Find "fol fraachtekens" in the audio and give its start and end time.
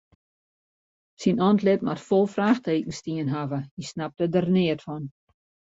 2.07-2.99